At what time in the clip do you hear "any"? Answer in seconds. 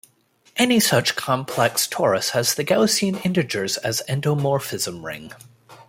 0.55-0.79